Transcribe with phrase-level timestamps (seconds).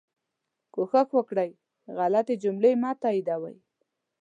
[0.73, 1.51] کوښښ وکړئ
[1.97, 3.57] غلطي جملې مه تائیدوئ